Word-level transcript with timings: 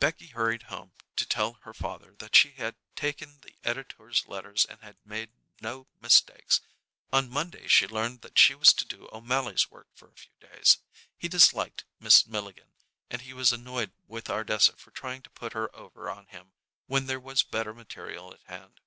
Becky 0.00 0.28
hurried 0.28 0.62
home 0.72 0.92
to 1.16 1.26
tell 1.28 1.58
her 1.64 1.74
father 1.74 2.14
that 2.18 2.34
she 2.34 2.52
had 2.52 2.76
taken 2.94 3.40
the 3.40 3.56
editor's 3.62 4.24
letters 4.26 4.64
and 4.64 4.80
had 4.80 4.96
made 5.04 5.32
no 5.60 5.86
mistakes. 6.00 6.62
On 7.12 7.28
Monday 7.28 7.68
she 7.68 7.86
learned 7.86 8.22
that 8.22 8.38
she 8.38 8.54
was 8.54 8.72
to 8.72 8.86
do 8.86 9.06
O'Mally's 9.12 9.70
work 9.70 9.88
for 9.94 10.08
a 10.10 10.16
few 10.16 10.32
days. 10.40 10.78
He 11.18 11.28
disliked 11.28 11.84
Miss 12.00 12.26
Milligan, 12.26 12.72
and 13.10 13.20
he 13.20 13.34
was 13.34 13.52
annoyed 13.52 13.92
with 14.06 14.30
Ardessa 14.30 14.78
for 14.78 14.92
trying 14.92 15.20
to 15.20 15.28
put 15.28 15.52
her 15.52 15.68
over 15.76 16.08
on 16.08 16.28
him 16.28 16.52
when 16.86 17.04
there 17.04 17.20
was 17.20 17.42
better 17.42 17.74
material 17.74 18.32
at 18.32 18.40
hand. 18.44 18.80